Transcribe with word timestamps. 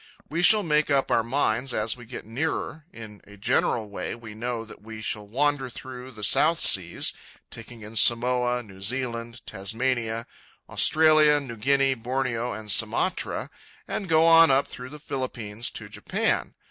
We 0.29 0.41
shall 0.41 0.63
make 0.63 0.89
up 0.89 1.11
our 1.11 1.21
minds 1.21 1.75
as 1.75 1.95
we 1.95 2.05
get 2.05 2.25
nearer, 2.25 2.85
in 2.91 3.21
a 3.27 3.37
general 3.37 3.87
way 3.87 4.15
we 4.15 4.33
know 4.33 4.65
that 4.65 4.81
we 4.81 4.99
shall 4.99 5.27
wander 5.27 5.69
through 5.69 6.09
the 6.13 6.23
South 6.23 6.59
Seas, 6.59 7.13
take 7.51 7.71
in 7.71 7.95
Samoa, 7.95 8.63
New 8.63 8.81
Zealand, 8.81 9.45
Tasmania, 9.45 10.25
Australia, 10.67 11.39
New 11.39 11.55
Guinea, 11.55 11.93
Borneo, 11.93 12.51
and 12.51 12.71
Sumatra, 12.71 13.51
and 13.87 14.09
go 14.09 14.25
on 14.25 14.49
up 14.49 14.65
through 14.67 14.89
the 14.89 14.97
Philippines 14.97 15.69
to 15.69 15.87
Japan. 15.87 16.55